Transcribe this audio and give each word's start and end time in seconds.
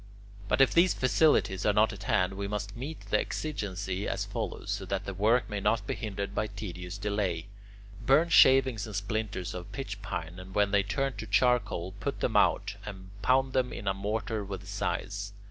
But 0.47 0.61
if 0.61 0.73
these 0.73 0.95
facilities 0.95 1.63
are 1.63 1.73
not 1.73 1.93
at 1.93 2.05
hand, 2.05 2.33
we 2.33 2.47
must 2.47 2.75
meet 2.75 2.99
the 3.11 3.19
exigency 3.19 4.07
as 4.07 4.25
follows, 4.25 4.71
so 4.71 4.83
that 4.85 5.05
the 5.05 5.13
work 5.13 5.47
may 5.47 5.59
not 5.59 5.85
be 5.85 5.93
hindered 5.93 6.33
by 6.33 6.47
tedious 6.47 6.97
delay. 6.97 7.45
Burn 8.03 8.29
shavings 8.29 8.87
and 8.87 8.95
splinters 8.95 9.53
of 9.53 9.71
pitch 9.71 10.01
pine, 10.01 10.39
and 10.39 10.55
when 10.55 10.71
they 10.71 10.81
turn 10.81 11.13
to 11.17 11.27
charcoal, 11.27 11.93
put 11.99 12.19
them 12.19 12.35
out, 12.35 12.77
and 12.83 13.11
pound 13.21 13.53
them 13.53 13.71
in 13.71 13.87
a 13.87 13.93
mortar 13.93 14.43
with 14.43 14.67
size. 14.67 15.33